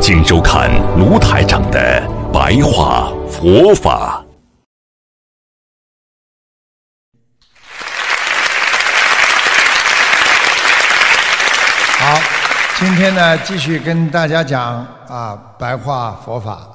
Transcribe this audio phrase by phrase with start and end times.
[0.00, 2.02] 请收看卢台长的
[2.32, 4.24] 白话佛法。
[11.98, 12.20] 好，
[12.78, 16.68] 今天呢，继续跟大家讲啊白话佛法。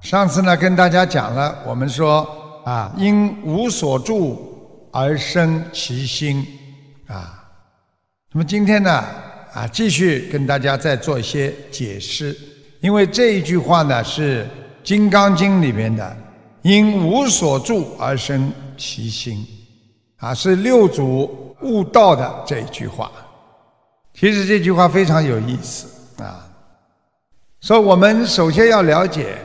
[0.00, 2.28] 上次呢，跟大家讲了，我们说
[2.66, 6.46] 啊，因无所住而生其心
[7.08, 7.44] 啊。
[8.32, 9.02] 那么今天呢？
[9.52, 12.34] 啊，继续跟大家再做一些解释，
[12.80, 14.44] 因为这一句话呢是
[14.82, 16.16] 《金刚经》里面的
[16.62, 19.46] “因无所住而生其心”，
[20.16, 23.12] 啊，是六祖悟道的这一句话。
[24.14, 25.86] 其实这句话非常有意思
[26.22, 26.48] 啊，
[27.60, 29.36] 说我们首先要了解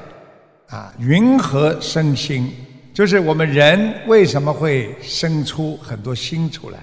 [0.69, 2.53] 啊，云何生心，
[2.93, 6.79] 就是我们人为什么会生出很多心出来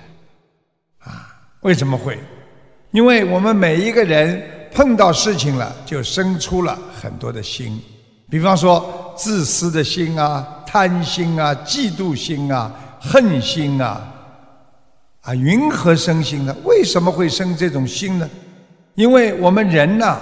[0.99, 1.27] 啊？
[1.63, 2.19] 为什么会？
[2.95, 4.41] 因为我们每一个人
[4.73, 7.77] 碰到事情了，就生出了很多的心，
[8.31, 14.01] 比方说自私的心啊、贪心啊、嫉妒心啊、恨心啊，
[15.23, 16.55] 啊，云何生心呢？
[16.63, 18.31] 为什么会生这种心呢？
[18.95, 20.21] 因为我们人呐，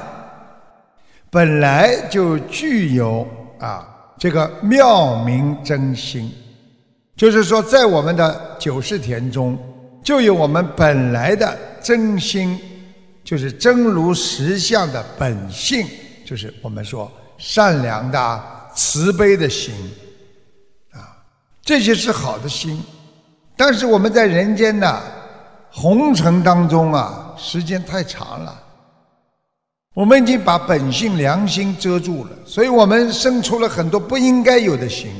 [1.28, 3.28] 本来就具有
[3.58, 6.32] 啊这个妙明真心，
[7.16, 9.58] 就是说，在我们的九世田中，
[10.02, 11.58] 就有我们本来的。
[11.82, 12.60] 真心
[13.24, 15.84] 就是真如实相的本性，
[16.24, 19.74] 就是我们说善良的、慈悲的心
[20.92, 21.18] 啊，
[21.64, 22.80] 这些是好的心。
[23.56, 25.02] 但是我们在人间的
[25.72, 28.62] 红尘当中啊，时间太长了，
[29.92, 35.10] 我们已经把本性良心遮住了，所以我们生出了很多不应该有的心，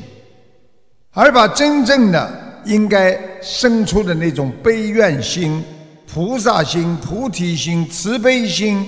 [1.11, 5.63] 而把真正的应该生出的那种悲怨心。
[6.05, 8.87] 菩萨心、菩提心、慈悲心，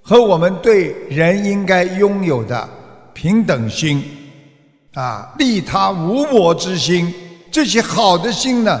[0.00, 2.66] 和我们对人应该拥有的
[3.12, 4.02] 平等心，
[4.94, 7.12] 啊，利他无我之心，
[7.50, 8.80] 这些好的心呢，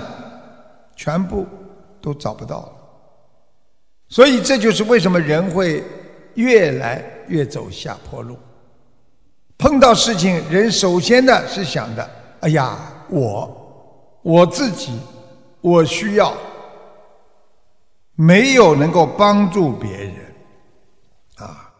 [0.96, 1.46] 全部
[2.00, 2.72] 都找不到了。
[4.08, 5.84] 所以这就是为什么人会
[6.36, 8.38] 越来越走下坡路。
[9.58, 12.78] 碰到事情，人首先的是想的：哎呀，
[13.10, 13.57] 我
[14.28, 14.92] 我自己，
[15.62, 16.34] 我需要。
[18.14, 20.16] 没有能够帮助别人，
[21.36, 21.72] 啊，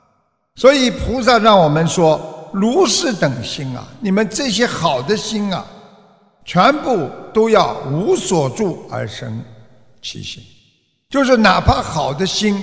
[0.55, 5.67] 所以菩萨让我们说如是等心啊，你们这些好的心啊，
[6.45, 9.43] 全部都要无所住而生
[10.01, 10.41] 其心，
[11.11, 12.63] 就是哪怕好的心，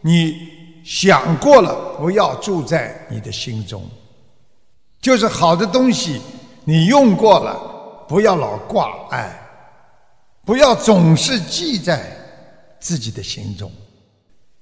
[0.00, 0.36] 你
[0.84, 3.82] 想过了，不要住在你的心中，
[5.00, 6.20] 就是好的东西
[6.64, 7.56] 你用过了，
[8.06, 9.32] 不要老挂碍，
[10.44, 12.18] 不要总是记在。
[12.84, 13.70] 自己的心中，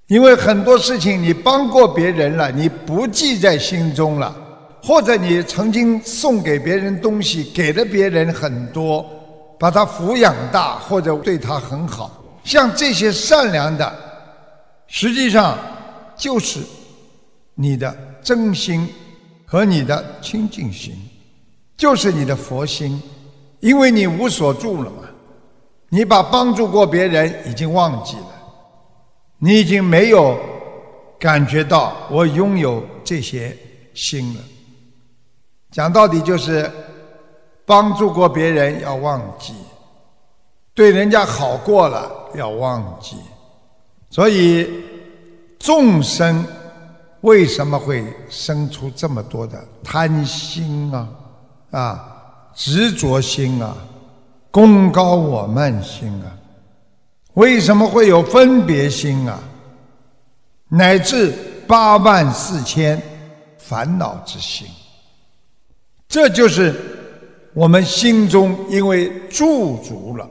[0.06, 4.36] 因为很多事情你帮过别人了，你不记在心中了，
[4.82, 9.02] 或者你曾经送给别人东西，给了别人很多，
[9.58, 13.90] 把他抚养大，或者对他很好，像这些善良的，
[14.86, 15.56] 实际上
[16.14, 16.60] 就是
[17.54, 18.86] 你的真心
[19.46, 20.94] 和你的清净心，
[21.74, 23.02] 就是你的佛心，
[23.60, 24.96] 因为你无所住了嘛。
[25.92, 28.32] 你把帮助过别人已经忘记了，
[29.38, 30.38] 你已经没有
[31.18, 33.56] 感觉到我拥有这些
[33.92, 34.40] 心了。
[35.72, 36.70] 讲到底就是
[37.66, 39.52] 帮助过别人要忘记，
[40.74, 43.16] 对人家好过了要忘记。
[44.10, 44.68] 所以
[45.58, 46.46] 众生
[47.22, 51.08] 为什么会生出这么多的贪心啊？
[51.72, 52.19] 啊，
[52.60, 53.74] 执着心啊？
[54.50, 56.28] 功高我慢心啊，
[57.32, 59.42] 为什么会有分别心啊？
[60.68, 61.32] 乃至
[61.66, 63.00] 八万四千
[63.56, 64.66] 烦恼之心，
[66.06, 66.74] 这就是
[67.54, 70.28] 我们心中因为驻足了，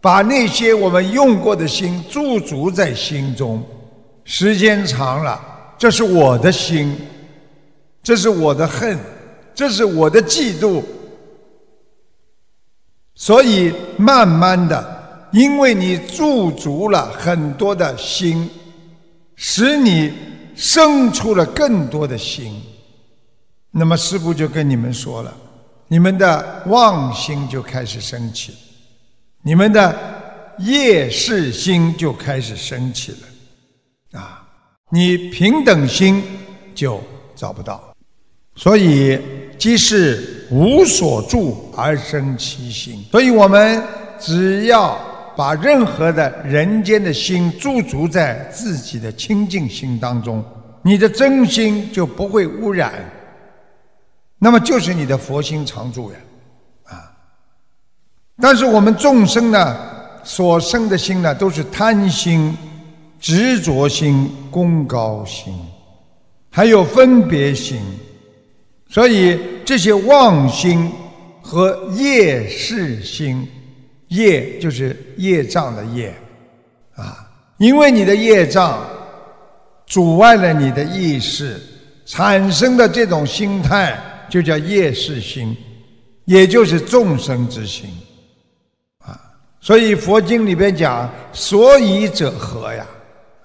[0.00, 3.62] 把那些我们用过的心驻足在心中，
[4.24, 5.40] 时间长了，
[5.78, 6.96] 这是我的心，
[8.02, 8.98] 这是我的恨，
[9.54, 10.82] 这是我的嫉妒。
[13.20, 18.48] 所以，慢慢的，因为你驻足了很多的心，
[19.36, 20.10] 使你
[20.56, 22.58] 生出了更多的心。
[23.70, 25.36] 那么师父就跟你们说了，
[25.86, 28.54] 你们的妄心就开始升起，
[29.42, 29.94] 你们的
[30.60, 34.48] 业事心就开始升起了，啊，
[34.88, 36.24] 你平等心
[36.74, 36.98] 就
[37.36, 37.94] 找不到，
[38.56, 39.20] 所以
[39.60, 43.04] 即是无所住而生其心。
[43.12, 43.80] 所以我们
[44.18, 44.98] 只要
[45.36, 50.42] 把任何的人间的心驻足在自己的清净心当中，
[50.82, 52.92] 你的真心就不会污染。
[54.38, 56.16] 那么就是你的佛心常住呀，
[56.84, 57.12] 啊！
[58.40, 59.76] 但是我们众生呢，
[60.24, 62.56] 所生的心呢，都是贪心、
[63.20, 65.54] 执着心、功高心，
[66.50, 67.82] 还有分别心，
[68.90, 70.92] 所以这些妄心
[71.40, 73.48] 和业事心，
[74.08, 76.14] 业就是业障的业，
[76.94, 77.26] 啊，
[77.56, 78.86] 因为你的业障
[79.86, 81.58] 阻碍了你的意识，
[82.04, 83.98] 产生的这种心态。
[84.30, 85.56] 就叫业事心，
[86.24, 87.90] 也就是众生之心，
[89.00, 89.20] 啊，
[89.60, 92.86] 所以佛经里边讲，所以者何呀？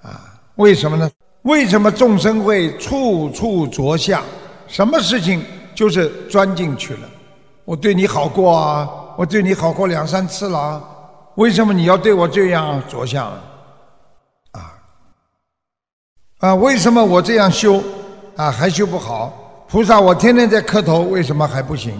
[0.02, 1.10] 啊，为什么呢？
[1.42, 4.22] 为什么众生会处处着相？
[4.66, 5.42] 什么事情
[5.74, 7.08] 就是钻进去了？
[7.64, 10.82] 我对你好过啊，我对你好过两三次了，
[11.34, 13.26] 为什么你要对我这样着相？
[14.52, 14.78] 啊，
[16.38, 17.82] 啊，为什么我这样修
[18.36, 19.66] 啊还修不好？
[19.68, 21.92] 菩萨，我天天在磕头，为什么还不行？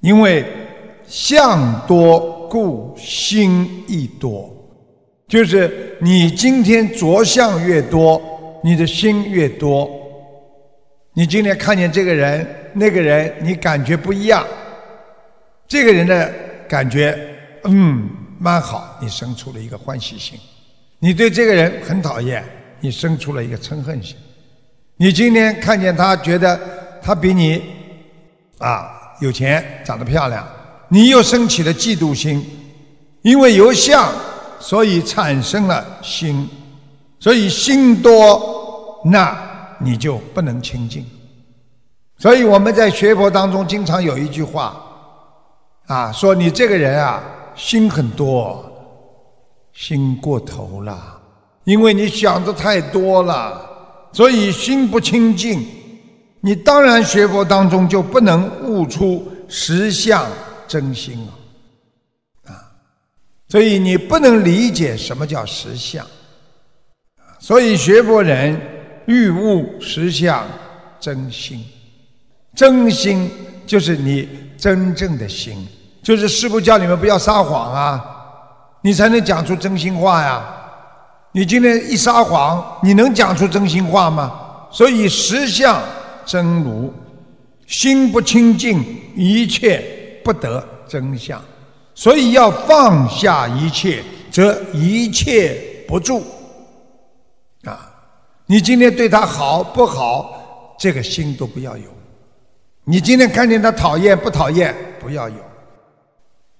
[0.00, 0.44] 因为
[1.06, 4.50] 相多故心亦多，
[5.28, 8.20] 就是你今天着相越多，
[8.62, 9.88] 你的心越多。
[11.14, 14.46] 你今天看见这个人、那个人，你感觉不一样，
[15.68, 16.32] 这个人的
[16.66, 17.18] 感觉
[17.64, 20.38] 嗯蛮好，你生出了一个欢喜心；
[20.98, 22.42] 你对这个人很讨厌，
[22.80, 24.16] 你生出了一个嗔恨心。
[24.96, 26.58] 你今天看见他，觉得
[27.02, 27.62] 他比你
[28.56, 30.48] 啊有钱，长得漂亮，
[30.88, 32.42] 你又升起了嫉妒心，
[33.20, 34.10] 因为有相，
[34.58, 36.48] 所以产生了心，
[37.20, 39.51] 所以心多，那
[39.82, 41.04] 你就不能清净。
[42.18, 44.80] 所以我们在学佛当中，经常有一句话
[45.86, 47.22] 啊，说你这个人啊，
[47.56, 48.64] 心很多，
[49.72, 51.20] 心过头了，
[51.64, 53.70] 因为你想的太多了。
[54.12, 55.66] 所以心不清净，
[56.40, 60.30] 你当然学佛当中就不能悟出实相
[60.68, 62.52] 真心啊！
[62.52, 62.52] 啊，
[63.48, 66.06] 所以你不能理解什么叫实相。
[67.38, 68.60] 所以学佛人
[69.06, 70.46] 欲悟实相
[71.00, 71.64] 真心，
[72.54, 73.30] 真心
[73.66, 75.66] 就是你真正的心，
[76.02, 78.04] 就是师父叫你们不要撒谎啊，
[78.82, 80.42] 你才能讲出真心话呀。
[81.32, 84.32] 你今天一撒谎，你能讲出真心话吗？
[84.70, 85.82] 所以实相
[86.26, 86.92] 真如，
[87.66, 88.84] 心不清净，
[89.16, 89.82] 一切
[90.22, 91.42] 不得真相。
[91.94, 95.58] 所以要放下一切，则一切
[95.88, 96.22] 不住。
[98.52, 101.84] 你今天对他好不好，这个心都不要有。
[102.84, 105.36] 你今天看见他讨厌不讨厌，不要有。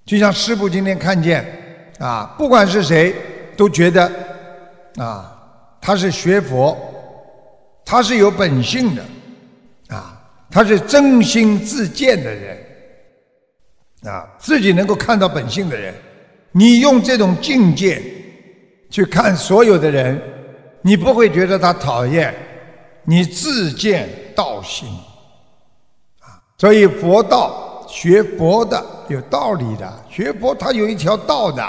[0.06, 1.44] 就像师父今天看见，
[1.99, 3.15] 啊，不管是谁，
[3.59, 4.11] 都觉得。
[4.97, 5.39] 啊，
[5.83, 6.75] 他是学佛，
[7.85, 9.03] 他是有本性的，
[9.94, 10.19] 啊，
[10.50, 12.56] 他是真心自见的人，
[14.05, 15.94] 啊，自己能够看到本性的人，
[16.53, 18.03] 你用这种境界
[18.89, 20.19] 去看所有的人，
[20.82, 22.34] 你不会觉得他讨厌，
[23.05, 24.89] 你自见道心，
[26.20, 31.65] 啊，所以佛道学佛的有道理的，学佛他有一条道的。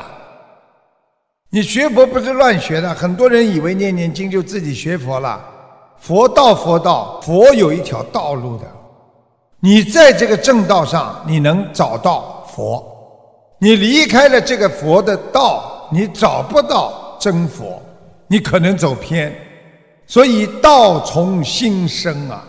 [1.50, 5.40] 你学佛不是乱学的，很多人以为念念经就自己学佛了。
[6.00, 8.66] 佛道，佛道，佛有一条道路的。
[9.60, 12.84] 你在这个正道上，你能找到佛；
[13.60, 17.82] 你离开了这个佛的道，你找不到真佛，
[18.28, 19.34] 你可能走偏。
[20.06, 22.46] 所以道从心生啊，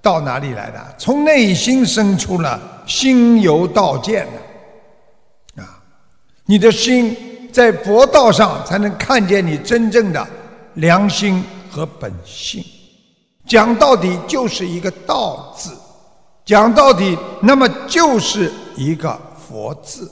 [0.00, 0.94] 道哪里来的？
[0.98, 4.26] 从内心生出了心由道见
[5.54, 5.82] 的啊，
[6.46, 7.16] 你的心。
[7.50, 10.24] 在佛道上才能看见你真正的
[10.74, 12.62] 良心和本性。
[13.46, 15.72] 讲到底就是一个“道”字，
[16.44, 20.08] 讲到底那么就是一个“佛”字，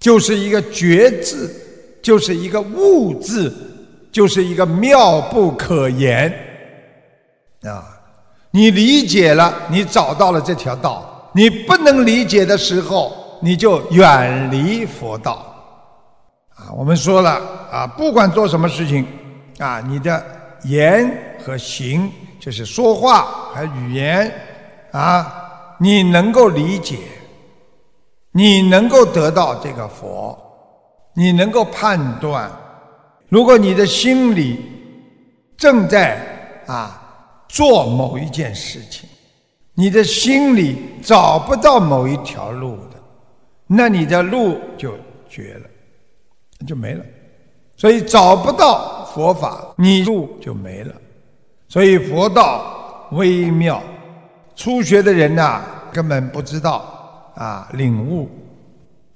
[0.00, 1.48] 就是一个“觉”字，
[2.02, 3.54] 就是一个“悟”字，
[4.12, 6.32] 就是一个妙不可言
[7.64, 7.84] 啊！
[8.50, 15.54] 你理解了，你找到了这条道；你不能理解的时候，你就远离佛道。
[16.54, 17.32] 啊，我们说了
[17.70, 19.06] 啊，不管做什么事情，
[19.58, 20.24] 啊，你的
[20.64, 22.10] 言和行，
[22.40, 24.32] 就是说话和语言
[24.92, 26.96] 啊，你能够理解，
[28.32, 30.38] 你能够得到这个佛，
[31.14, 32.50] 你能够判断。
[33.28, 34.60] 如果你的心里
[35.56, 36.20] 正在
[36.66, 39.08] 啊做某一件事情，
[39.74, 43.02] 你的心里找不到某一条路的，
[43.66, 44.94] 那你的路就
[45.28, 45.68] 绝了，
[46.66, 47.04] 就没了。
[47.76, 50.94] 所以找不到佛法，你路就没了。
[51.68, 53.82] 所以佛道微妙，
[54.54, 58.30] 初学的人呐，根本不知道啊领悟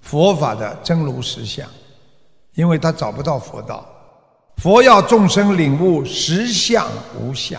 [0.00, 1.66] 佛法的真如实相，
[2.54, 3.86] 因为他找不到佛道。
[4.60, 6.86] 佛要众生领悟实相
[7.18, 7.58] 无相，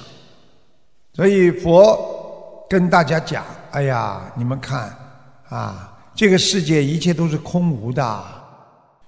[1.16, 4.96] 所以佛跟大家讲：哎呀，你们看
[5.50, 8.24] 啊，这个世界一切都是空无的。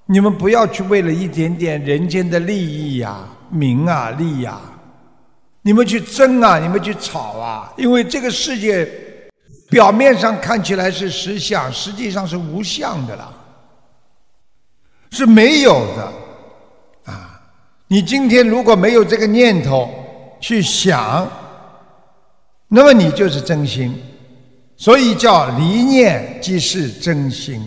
[0.07, 3.19] 你们不要去为了一点点人间的利益呀、
[3.51, 4.59] 名啊、利呀，
[5.61, 8.89] 你们去争啊，你们去吵啊，因为这个世界
[9.69, 13.31] 表面上看起来是实相，实际上是无相的了，
[15.11, 16.11] 是没有的！
[17.93, 19.87] 你今天如果没有这个念头
[20.39, 21.31] 去想，
[22.67, 23.95] 那么你就是真心，
[24.75, 27.61] 所以叫离念即是真心。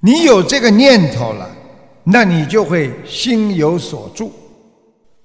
[0.00, 1.46] 你有这个念头了，
[2.04, 4.32] 那你就会心有所住。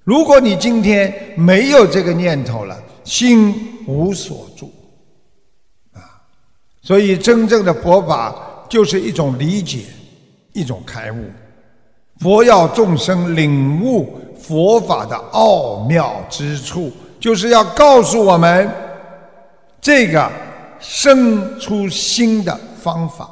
[0.03, 3.55] 如果你今天没有这个念头了，心
[3.87, 4.69] 无所住，
[5.93, 6.03] 啊，
[6.81, 9.85] 所以真正的佛法就是一种理解，
[10.51, 11.23] 一种开悟。
[12.19, 18.69] 佛要众生领悟佛法的奥妙之处，就是要告诉我们
[19.79, 20.29] 这个
[20.79, 23.29] 生出心的方法。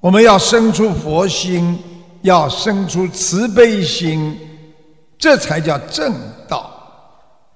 [0.00, 1.78] 我们要生出佛心，
[2.22, 4.38] 要生出慈悲心，
[5.18, 6.12] 这才叫正
[6.46, 6.70] 道。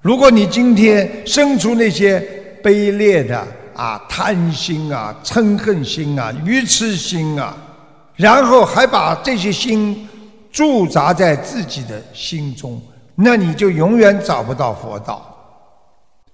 [0.00, 2.18] 如果你今天生出那些
[2.62, 7.54] 卑劣的啊贪心啊嗔恨心啊愚痴心啊，
[8.16, 10.07] 然后还把这些心
[10.50, 12.80] 驻扎在自己的心中，
[13.14, 15.24] 那你就永远找不到佛道。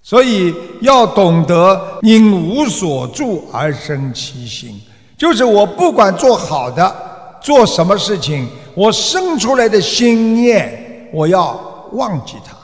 [0.02, 4.80] 所以要懂得因无所住而生其心。
[5.16, 6.94] 就是我不管做好的，
[7.40, 11.52] 做什么事情，我生出来的心念，我要
[11.92, 12.54] 忘记它，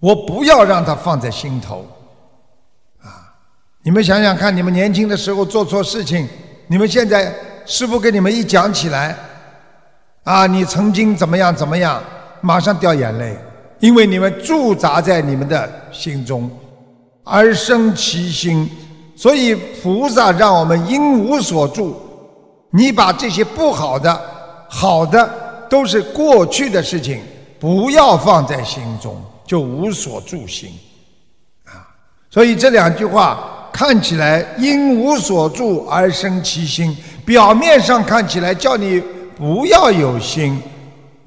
[0.00, 1.84] 我不要让它放在心头，
[3.02, 3.34] 啊！
[3.82, 6.26] 你们想想看，你们年轻的时候做错事情，
[6.68, 7.34] 你们现在
[7.66, 9.14] 师傅跟你们一讲起来，
[10.28, 12.02] 啊，你曾经怎么样怎么样，
[12.42, 13.34] 马上掉眼泪，
[13.80, 16.50] 因为你们驻扎在你们的心中，
[17.24, 18.70] 而生其心。
[19.16, 21.96] 所以菩萨让我们因无所住，
[22.68, 24.20] 你把这些不好的、
[24.68, 27.22] 好的都是过去的事情，
[27.58, 30.68] 不要放在心中，就无所住心。
[31.64, 31.88] 啊，
[32.30, 36.94] 所以这两句话看起来因无所住而生其心，
[37.24, 39.02] 表面上看起来叫你
[39.38, 40.60] 不要有心，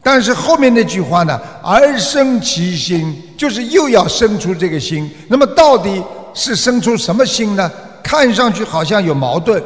[0.03, 5.10] 但是后面那句话呢，而生其心，就是又要生出这个心。
[5.27, 6.03] 那么到底？
[6.34, 7.70] 是生出什么心呢？
[8.01, 9.62] 看上去好像有矛盾，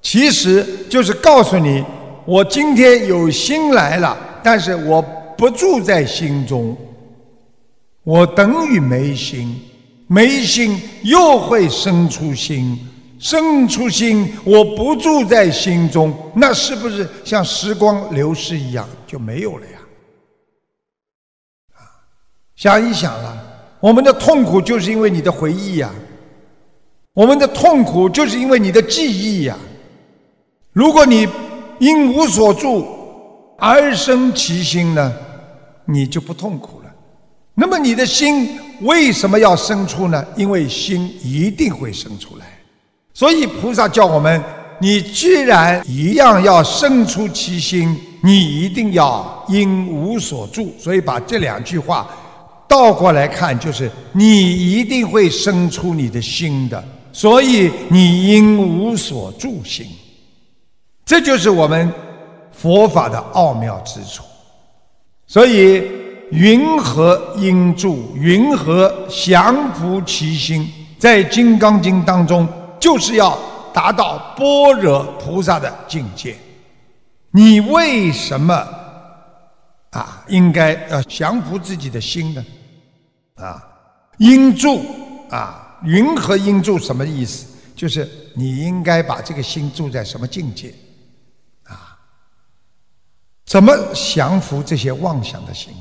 [0.00, 1.84] 其实就是告诉你：
[2.24, 5.02] 我今天有心来了，但是我
[5.36, 6.74] 不住在心中，
[8.04, 9.54] 我等于没心，
[10.06, 12.78] 没心又会生出心，
[13.20, 19.78] 生出心我不住在心中，那是不是像时光流逝一样就没有了呀？
[21.74, 21.84] 啊，
[22.56, 23.36] 想一想啊。
[23.78, 25.90] 我们的痛苦就是因为你的回忆呀，
[27.14, 29.56] 我们的痛苦就是因为你的记忆呀。
[30.72, 31.28] 如果你
[31.78, 32.86] 因无所住
[33.58, 35.14] 而生其心呢，
[35.84, 36.90] 你就不痛苦了。
[37.54, 40.26] 那么你的心为什么要生出呢？
[40.36, 42.49] 因为心一定会生出来。
[43.20, 44.42] 所以菩萨叫我们：
[44.78, 50.74] 你既然一样要生出其心，你一定要因无所住。
[50.78, 52.08] 所以把这两句话。
[52.66, 59.86] 倒过来看，就是你一定会生出你的心的，所以你应无所住心。
[61.04, 61.92] 这就是我们
[62.50, 64.22] 佛法的奥妙之处。
[65.26, 65.84] 所以
[66.30, 68.12] 云何应住？
[68.14, 70.66] 云何降伏其心？
[70.98, 72.48] 在《金刚经》当中，
[72.80, 73.38] 就是要
[73.72, 76.36] 达到般若菩萨的境界。
[77.30, 78.54] 你为什么
[79.90, 80.24] 啊？
[80.26, 82.44] 应该要降服自己的心呢？
[83.36, 83.62] 啊，
[84.18, 84.84] 应住
[85.30, 87.46] 啊，云和应住什么意思？
[87.76, 90.74] 就是你应该把这个心住在什么境界？
[91.64, 91.96] 啊，
[93.46, 95.72] 怎么降服这些妄想的心？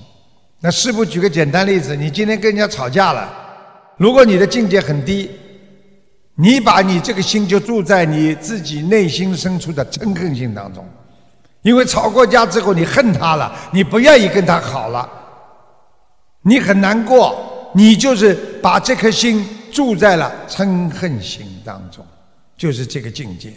[0.59, 3.31] 那师傅举个简单例子，你今天跟人家吵架了，
[3.97, 5.31] 如果你的境界很低，
[6.41, 10.87] 你把你这个心就住在你自己内心深处的嗔恨心当中，
[11.63, 15.07] 因为吵过架之后你恨他了，你不愿意跟他好了，
[16.41, 22.05] 你很难过，你就是把这颗心住在了嗔恨心当中，
[22.55, 23.53] 就是这个境界。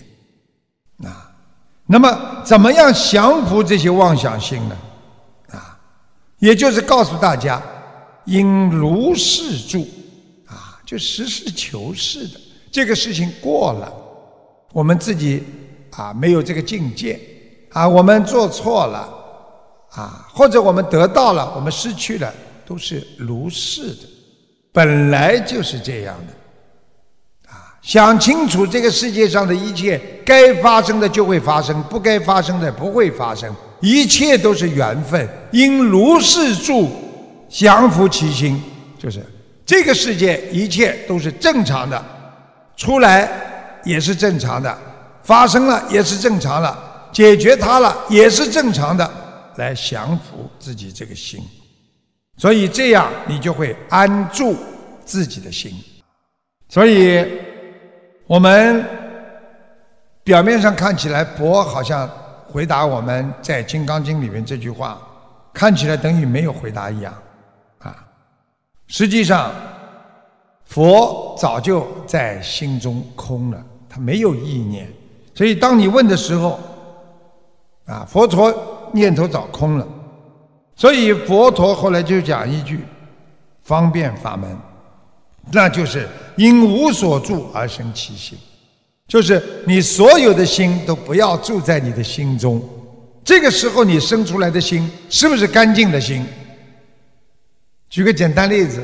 [1.05, 1.31] 啊，
[1.87, 4.77] 那么怎么样降服这些妄想心呢？
[5.53, 5.79] 啊，
[6.41, 7.63] 也就是告诉大家，
[8.25, 9.87] 应如是住，
[10.47, 12.41] 啊，就实事求是的，
[12.73, 13.93] 这个事情过了，
[14.73, 15.43] 我们自己
[15.91, 17.21] 啊没有这个境界，
[17.71, 19.09] 啊，我们做错了，
[19.91, 22.33] 啊，或者我们得到了，我们失去了，
[22.65, 24.09] 都是如是的，
[24.73, 27.77] 本来就是这样的啊。
[27.83, 35.29] 想清楚这个世界上的一切，该发生的就会发生，不该发生的不会发生，一切都是缘分。
[35.51, 36.89] 应如是住，
[37.51, 38.59] 降伏其心，
[38.99, 39.23] 就是
[39.67, 42.03] 这个世界一切都是正常的，
[42.77, 43.29] 出来
[43.85, 44.77] 也是正常的，
[45.23, 46.77] 发生了也是正常的，
[47.13, 49.09] 解决它了也是正常的，
[49.57, 51.43] 来降服自己这个心，
[52.37, 54.57] 所以这样你就会安住
[55.05, 55.73] 自己的心，
[56.69, 57.27] 所以。
[58.29, 58.83] 我们
[60.25, 62.09] 表面上看起来，佛好像
[62.47, 64.97] 回答我们在《金刚经》里面这句话，
[65.53, 67.13] 看起来等于没有回答一样，
[67.81, 67.95] 啊，
[68.87, 69.53] 实际上
[70.73, 74.91] 佛早就在心中空了，他没有意念，
[75.35, 76.59] 所以当你问的时候，
[77.85, 78.51] 啊，佛陀
[78.91, 79.87] 念头早空了，
[80.75, 82.81] 所以佛陀后来就讲一句
[83.63, 84.57] 方便法门。
[85.51, 88.39] 那就是因无所住而生其心，
[89.07, 92.63] 就是你所有的心都不要住在你的心中。
[93.23, 96.25] 这个时候你生出来的心是不是干净的心？
[97.91, 98.83] 举个简单例子，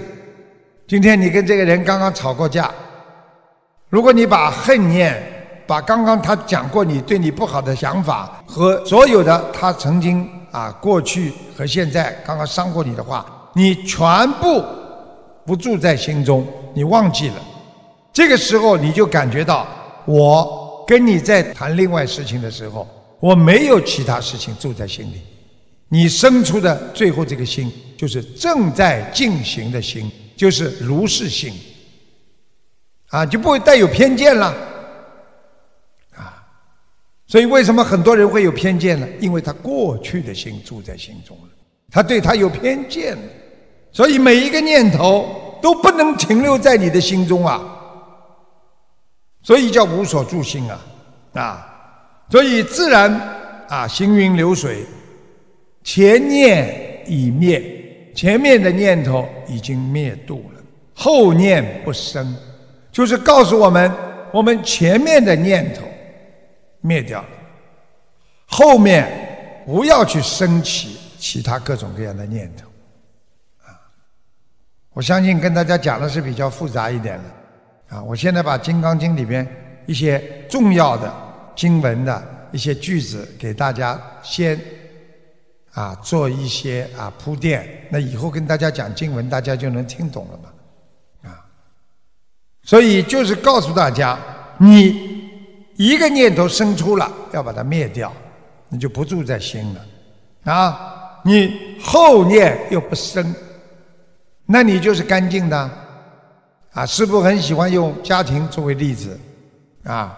[0.88, 2.72] 今天你跟这个人刚刚吵过架，
[3.90, 5.22] 如果你把恨念、
[5.66, 14.64] 把刚刚他讲过你对你不好的想法和所有的他曾经啊过去和现在刚刚伤过你的话，你全部。
[15.44, 17.36] 不住在心中，你忘记了，
[18.12, 19.66] 这个时候你就感觉到，
[20.04, 22.86] 我跟你在谈另外事情的时候，
[23.18, 25.22] 我没有其他事情住在心里，
[25.88, 31.52] 你生出的最后这个心，就是正在进行的心，就是如是心，
[33.08, 34.54] 啊，就不会带有偏见了，
[36.14, 36.46] 啊，
[37.26, 39.06] 所以为什么很多人会有偏见呢？
[39.18, 41.48] 因为他过去的心住在心中了，
[41.90, 43.18] 他对他有偏见。
[43.90, 47.60] 所以每一个念头都不能停留在你的心中啊，
[49.42, 50.80] 所以叫无所住心啊，
[51.32, 51.66] 啊，
[52.30, 53.10] 所以自然
[53.68, 54.84] 啊行云流水，
[55.82, 57.77] 前念已灭，
[58.18, 60.60] 前面的念头已经灭度了，
[60.92, 62.36] 后念不生，
[62.90, 63.88] 就是告诉我们，
[64.32, 65.82] 我们前面的念头
[66.80, 67.28] 灭掉了，
[68.44, 72.66] 后面不要去升起其他各种各样的念头。
[73.64, 73.70] 啊
[74.92, 79.46] 我相信跟大家讲的是比较复杂一点的，啊，我现在把《金刚经》里边
[79.86, 81.14] 一些重要的
[81.54, 84.60] 经文的一些句子给大家先
[85.78, 91.38] 啊做一些啊铺垫，那以后跟大家讲经文，大家就能听懂了嘛，啊，
[92.64, 94.18] 所以就是告诉大家，
[94.58, 95.22] 你
[95.76, 98.12] 一个念头生出了，要把它灭掉，
[98.68, 103.32] 你就不住在心了，啊，你后念又不生。
[104.50, 105.70] 那你就是干净的，
[106.72, 106.84] 啊！
[106.86, 109.20] 师父很喜欢用家庭作为例子，
[109.84, 110.16] 啊，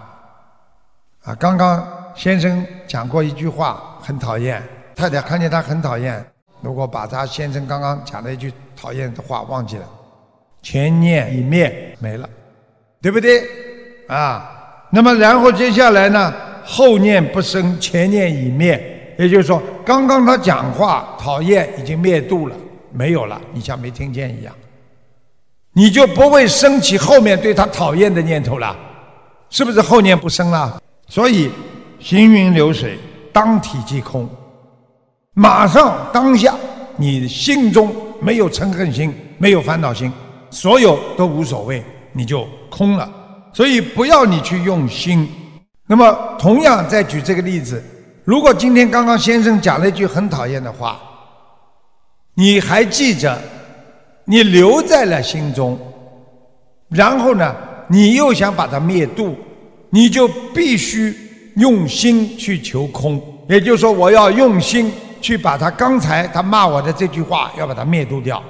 [1.25, 1.35] 啊！
[1.35, 4.63] 刚刚先生讲过一句话，很讨厌，
[5.01, 6.23] 太太看见他很讨厌，
[6.61, 9.85] 如果把他先生刚刚讲的一句讨厌的话忘记了，
[10.61, 12.29] 前念已灭没了，
[13.01, 13.43] 对不对？
[14.09, 16.35] 啊，那么然后接下来呢，
[16.67, 22.55] 后念不生，前念已灭，也就是说，刚刚他讲话讨厌已经灭度了。
[22.93, 24.55] 没有了，你像没听见一样，
[25.73, 28.77] 你就不会升起后面对他讨厌的念头了，
[29.49, 30.79] 是不是后念不生了？
[31.09, 31.51] 所以
[31.99, 32.99] 行云流水，
[33.33, 34.29] 当体即空，
[35.35, 36.55] 马上当下，
[36.97, 40.13] 你心中没有嗔恨心，没有烦恼心，
[40.51, 43.11] 所有都无所谓，你就空了。
[43.53, 45.29] 所以不要你去用心。
[45.87, 47.83] 那么同样再举这个例子，
[48.25, 51.01] 如果今天刚刚先生讲了一句很讨厌的话。
[52.35, 53.37] 你还记着，
[54.25, 55.79] 你留在了心中，
[56.89, 57.55] 然后呢，
[57.89, 59.37] 你又想把它灭度，
[59.91, 61.15] 你就必须
[61.57, 63.21] 用心去求空。
[63.49, 68.43] 也就是说，我要用心去把他刚才他骂我的这句话要把它灭度掉。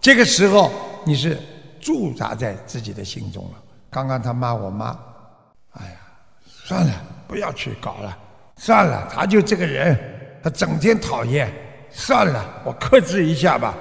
[0.00, 0.70] 这个时候
[1.04, 1.38] 你是
[1.80, 3.50] 驻扎在自己的心中了。
[3.90, 4.96] 刚刚他骂我妈，
[5.72, 5.96] 哎呀，
[6.64, 6.92] 算了，
[7.26, 8.16] 不要去搞了，
[8.56, 9.98] 算了，他就这个人，
[10.42, 11.50] 他整天讨厌，
[11.90, 13.74] 算了，我克制一下吧。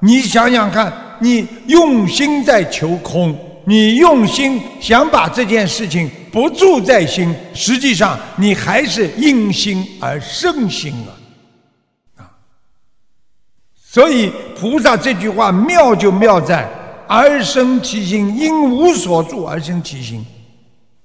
[0.00, 11.18] 你想想看，你用心在求空，你用心想把这件事情不住在心，实际上你还是因心而生心了，啊！
[13.90, 16.64] 所以菩萨这句话妙就妙在
[17.10, 20.24] “而生其心”，因无所住而生其心，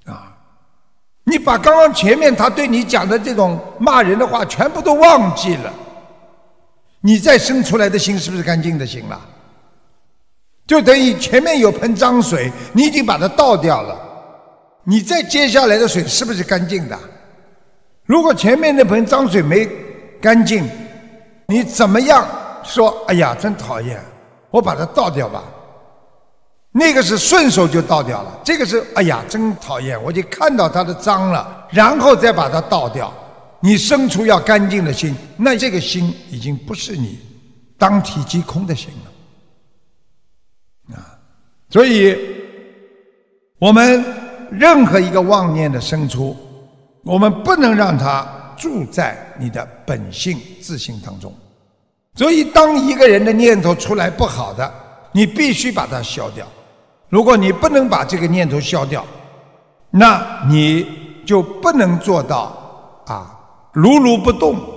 [0.06, 0.38] 啊！
[1.24, 5.74] 你把刚刚前面他对你讲的这种骂人的话全部都忘记了。
[7.02, 9.20] 你再生出来的心是不是干净的心了？
[10.68, 14.00] 就等于前面有盆脏水，你已经把它倒掉了，
[14.84, 16.96] 你再接下来的水是不是干净的？
[18.06, 19.68] 如果前面那盆脏水没
[20.22, 20.70] 干净，
[21.48, 22.24] 你怎么样
[22.66, 23.04] 说？
[23.08, 24.04] 哎呀，真讨厌，
[24.50, 25.44] 我把它倒掉吧。
[26.72, 33.14] 那个是顺手就倒掉了，这个是哎呀，真讨厌，我就看到它的脏了，然后再把它倒掉。
[33.62, 37.18] 你生出要干净的心，那这个心已经不是你
[37.78, 38.90] 当体即空的心
[40.90, 41.18] 了啊！
[41.70, 42.16] 所以，
[43.58, 44.04] 我们
[44.52, 46.36] 任何一个妄念的生出，
[47.04, 51.34] 我们不能让它住在你的本性自性当中。
[52.16, 54.74] 所以，当一个人的念头出来不好的，
[55.12, 56.48] 你必须把它消掉。
[57.10, 59.06] 如果你不能把这个念头消掉，
[59.92, 60.88] 那你
[61.26, 63.38] 就不能做到啊。
[63.72, 64.75] 如如不动。